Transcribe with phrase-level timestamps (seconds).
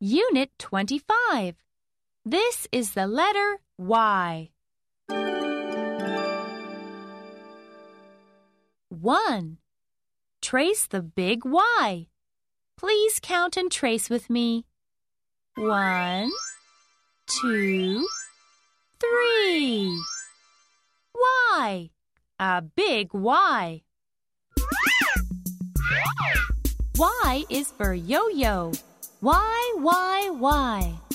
[0.00, 1.56] Unit 25.
[2.24, 4.50] This is the letter Y.
[8.90, 9.58] 1.
[10.40, 12.06] Trace the big Y.
[12.76, 14.66] Please count and trace with me.
[15.56, 16.30] One,
[17.26, 18.06] two,
[19.00, 20.00] three.
[21.12, 21.90] Y.
[22.38, 23.82] A big Y.
[26.96, 28.70] Y is for yo-yo.
[29.20, 31.07] Y, why, Y.